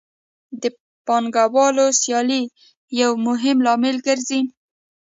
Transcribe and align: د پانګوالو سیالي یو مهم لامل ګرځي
د 0.61 0.63
پانګوالو 1.05 1.85
سیالي 2.01 2.41
یو 3.01 3.11
مهم 3.27 3.57
لامل 3.65 3.97
ګرځي 4.07 4.41